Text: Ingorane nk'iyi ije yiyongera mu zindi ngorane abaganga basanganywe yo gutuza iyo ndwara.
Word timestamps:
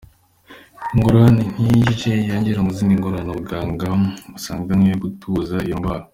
Ingorane 0.93 1.43
nk'iyi 1.51 1.83
ije 1.93 2.11
yiyongera 2.17 2.59
mu 2.65 2.71
zindi 2.77 2.93
ngorane 2.99 3.29
abaganga 3.33 3.89
basanganywe 4.31 4.87
yo 4.91 4.99
gutuza 5.03 5.55
iyo 5.67 5.75
ndwara. 5.79 6.05